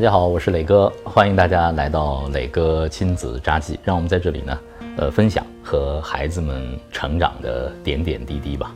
[0.00, 3.78] 大家好，我是磊哥，欢迎大家来到磊哥亲子札记。
[3.84, 4.58] 让我们在这里呢，
[4.96, 8.74] 呃，分享和孩子们成长的点点滴滴吧。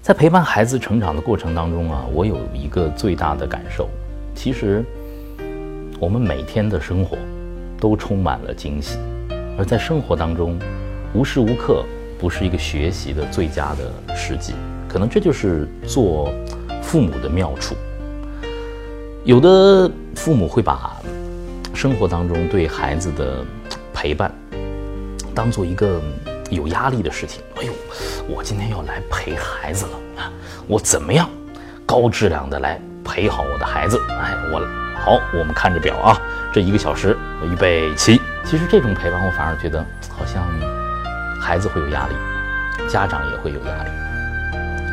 [0.00, 3.88] 在陪伴孩子成长的过程当中啊，我有一个最大的感受，
[4.36, 4.84] 其实
[5.98, 7.18] 我们每天的生活
[7.80, 8.96] 都充满了惊喜，
[9.58, 10.56] 而在生活当中，
[11.12, 11.84] 无时无刻
[12.20, 14.52] 不是一个学习的最佳的时机。
[14.88, 16.32] 可能这就是做
[16.80, 17.74] 父母的妙处。
[19.24, 19.90] 有的
[20.24, 20.96] 父母会把
[21.74, 23.44] 生活当中对孩子的
[23.92, 24.32] 陪伴
[25.34, 26.00] 当做一个
[26.48, 27.42] 有压力的事情。
[27.56, 27.72] 哎呦，
[28.26, 30.32] 我今天要来陪孩子了啊！
[30.66, 31.28] 我怎么样
[31.84, 34.00] 高质量的来陪好我的孩子？
[34.08, 34.66] 哎，我
[34.98, 36.18] 好，我们看着表啊，
[36.54, 38.18] 这一个小时，预备起。
[38.46, 40.42] 其实这种陪伴，我反而觉得好像
[41.38, 42.14] 孩子会有压力，
[42.88, 43.90] 家长也会有压力。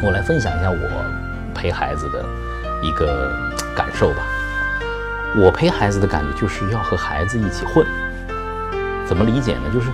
[0.04, 2.26] 我来分享一下我陪孩子的
[2.82, 3.32] 一个
[3.74, 4.28] 感受吧。
[5.38, 7.86] 我陪孩子的感觉就是要和孩子一起混。
[9.06, 9.64] 怎么理解呢？
[9.74, 9.90] 就是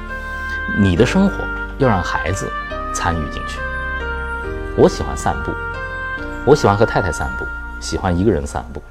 [0.79, 1.43] 你的生活
[1.77, 2.51] 要让孩子
[2.93, 3.59] 参与进去。
[4.75, 5.51] 我喜欢散步，
[6.45, 7.45] 我喜欢和太太散步，
[7.79, 8.81] 喜欢一个人散步，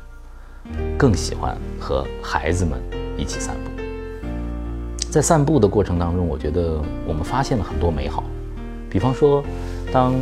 [0.97, 2.80] 更喜欢和孩子们
[3.17, 3.70] 一起散步。
[5.11, 8.22] 在散步的过程当中，我觉得我们发现了很多美好。
[8.91, 9.42] 比方说，
[9.92, 10.14] 当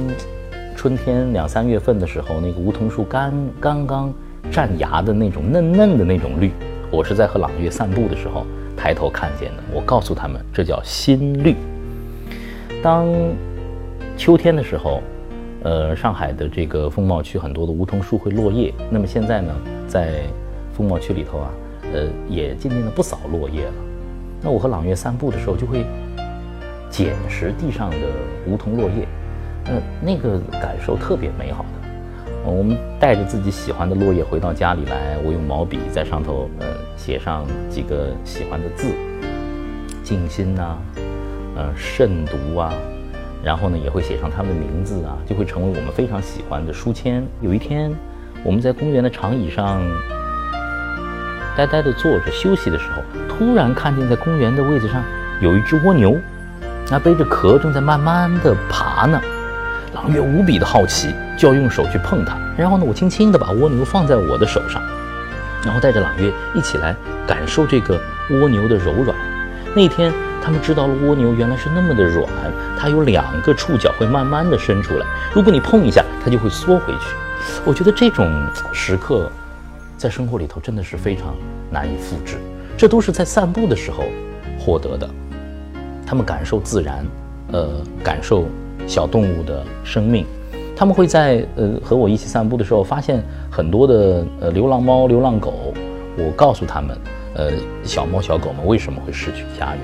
[0.77, 4.13] 春天两三月份的时候，那个梧桐树刚刚刚
[4.53, 6.53] 绽芽的那种嫩嫩的那种绿，
[6.91, 9.63] 我是在和朗月散步的时候抬头看见的。
[9.73, 11.57] 我告诉他们，这叫新绿。
[12.83, 13.09] 当
[14.17, 15.03] 秋天的时候，
[15.63, 18.73] 呃，上海的这个风貌区很多的梧桐树会落叶。
[18.91, 19.53] 那么现在呢，
[19.89, 20.21] 在
[20.77, 21.51] 风貌区里头啊，
[21.93, 23.73] 呃，也渐渐的不扫落叶了。
[24.43, 25.87] 那我和朗月散步的时候，就会
[26.91, 27.97] 捡拾地上的
[28.47, 29.09] 梧桐落叶。
[29.67, 31.84] 呃，那个感受特别美好的。
[32.47, 38.93] 我们带着自己喜欢的落叶回到家里来，我用毛笔在上头呃写上几个喜欢的字，
[40.03, 40.77] 静心呐，
[41.57, 42.73] 呃慎独啊，
[43.43, 47.27] 然后呢也会写上他们的名字啊，就会成为我们非常喜欢的书签。
[47.41, 47.91] 有一天，
[48.45, 49.81] 我们在公园的长椅上
[51.57, 55.03] 呆呆地坐着休息的时候，突然看见在公园的位置上
[55.41, 56.15] 有一只蜗牛，
[56.91, 59.21] 那背着壳正在慢慢地爬呢。
[60.05, 62.39] 朗月无比的好奇，就要用手去碰它。
[62.59, 64.83] 然后呢，我轻轻地把蜗牛放在我的手上，
[65.65, 66.95] 然后带着朗月一起来
[67.27, 67.99] 感受这个
[68.29, 69.17] 蜗牛的柔软。
[69.75, 70.13] 那天，
[70.43, 72.29] 他们知道了蜗牛原来是那么的软，
[72.79, 75.07] 它有两个触角会慢慢地伸出来。
[75.33, 77.17] 如果你碰一下，它就会缩回去。
[77.65, 78.31] 我觉得这种
[78.75, 79.33] 时刻，
[79.97, 81.35] 在生活里头真的是非常
[81.71, 82.37] 难以复制。
[82.77, 84.05] 这都是在散步的时候
[84.59, 85.09] 获得的。
[86.07, 87.07] 他们感受自然，
[87.53, 87.71] 呃，
[88.03, 88.47] 感受。
[88.87, 90.27] 小动物的生命，
[90.77, 95.73] 他们会在呃和我一起散步的时候，发现很多的呃流浪猫、流浪狗。
[96.17, 96.97] 我告诉他们，
[97.35, 97.51] 呃，
[97.83, 99.83] 小猫小狗们为什么会失去家园？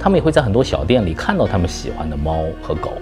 [0.00, 2.92] 他们也会在很多小店里看到他们喜欢的猫和狗。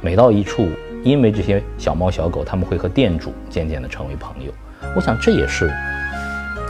[0.00, 0.66] 每到一处，
[1.02, 4.50] 因为这些小猫小狗，他们会和店主渐渐的成为朋友。
[4.94, 5.70] 我想这也是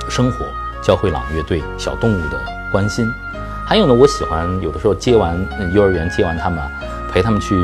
[0.09, 0.45] 生活
[0.83, 2.41] 教会朗月对小动物的
[2.73, 3.07] 关心。
[3.65, 5.39] 还有呢，我喜欢有的时候接完
[5.73, 6.59] 幼儿园接完他们，
[7.13, 7.55] 陪他们去。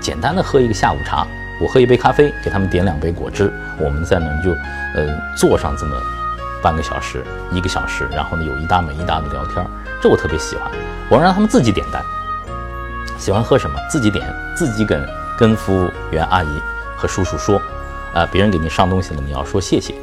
[0.00, 1.26] 简单的喝一个下午茶，
[1.60, 4.50] 我喝一杯咖啡，给他们点两杯果汁，我们在那就，
[4.94, 5.06] 呃，
[5.36, 5.94] 坐上这么
[6.62, 7.22] 半个小时、
[7.52, 9.64] 一个小时，然后呢有一搭没一搭的聊天，
[10.00, 10.70] 这我特别喜欢。
[11.10, 12.02] 我让他们自己点单，
[13.18, 15.06] 喜欢喝什么自己点，自己跟
[15.38, 16.48] 跟服务员阿姨
[16.96, 17.60] 和叔叔说，
[18.14, 19.94] 啊，别人给你上东西了，你要说谢谢，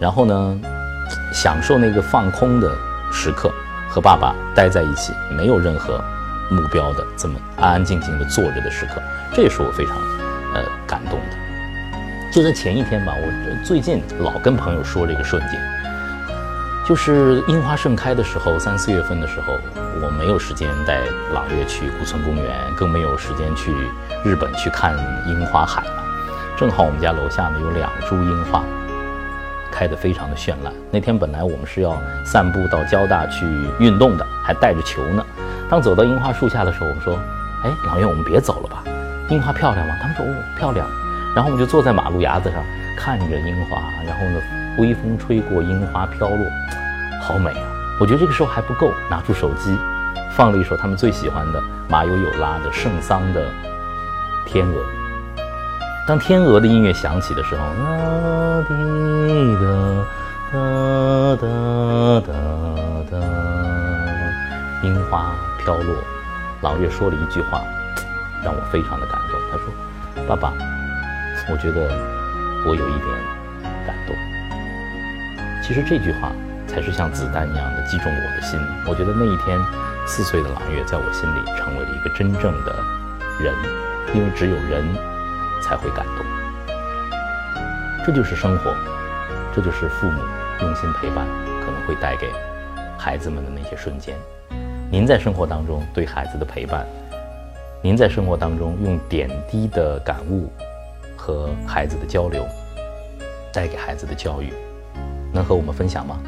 [0.00, 0.60] 然后呢，
[1.32, 2.74] 享受那个放空的
[3.12, 3.52] 时刻，
[3.88, 6.02] 和爸爸待在一起，没有任何。
[6.50, 9.02] 目标的这么安安静静的坐着的时刻，
[9.34, 9.96] 这也是我非常
[10.54, 11.36] 呃感动的。
[12.32, 15.60] 就在前一天吧，我最近老跟朋友说这个瞬间，
[16.86, 19.54] 就是樱花盛开的时候，三四月份的时候，
[20.02, 21.00] 我没有时间带
[21.32, 23.72] 朗月去古村公园，更没有时间去
[24.22, 24.94] 日本去看
[25.26, 26.04] 樱花海了。
[26.58, 28.62] 正好我们家楼下呢有两株樱花，
[29.72, 30.72] 开得非常的绚烂。
[30.90, 33.46] 那天本来我们是要散步到交大去
[33.78, 35.24] 运动的，还带着球呢。
[35.68, 37.18] 当走到樱花树下的时候，我们说
[37.64, 38.84] ：“哎，朗月，我们别走了吧？
[39.28, 40.86] 樱花漂亮吗？”他们说：“哦，漂亮。”
[41.34, 42.64] 然后我们就坐在马路牙子上，
[42.96, 44.40] 看着樱花，然后呢，
[44.78, 46.46] 微风吹过，樱花飘落，
[47.22, 47.68] 好美啊！
[48.00, 49.76] 我觉得这个时候还不够，拿出手机，
[50.30, 53.44] 放了一首他们最喜欢的马友友拉的圣桑的
[54.46, 54.74] 《天鹅》。
[56.06, 58.74] 当天鹅的音乐响起的时候，啦滴
[59.60, 59.66] 哒
[60.52, 61.46] 哒哒
[62.20, 62.32] 哒
[63.10, 63.18] 哒，
[64.82, 65.34] 樱花。
[65.66, 65.96] 飘落，
[66.62, 67.60] 朗月说了一句话，
[68.44, 69.40] 让我非常的感动。
[69.50, 69.66] 他说
[70.28, 70.52] ：“爸爸，
[71.50, 71.90] 我觉得
[72.64, 73.10] 我有一点
[73.84, 74.14] 感动。”
[75.60, 76.30] 其实这句话
[76.68, 78.60] 才是像子弹一样的击中我的心。
[78.86, 79.58] 我觉得那一天，
[80.06, 82.72] 四岁的朗月在我心里成为了一个真正的
[83.40, 83.52] 人，
[84.14, 84.86] 因为只有人
[85.60, 86.24] 才会感动。
[88.06, 88.72] 这就是生活，
[89.52, 90.22] 这就是父母
[90.60, 91.26] 用心陪伴
[91.58, 92.32] 可能会带给
[92.96, 94.16] 孩子们的那些瞬间。
[94.88, 96.86] 您在生活当中对孩子的陪伴，
[97.82, 100.48] 您在生活当中用点滴的感悟
[101.16, 102.46] 和孩子的交流，
[103.52, 104.52] 带给孩子的教育。
[105.32, 106.20] 能和我们分享吗？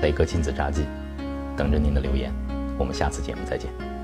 [0.00, 0.84] 磊哥亲子札记，
[1.56, 2.32] 等着您的留言。
[2.78, 3.95] 我们下次节目再见。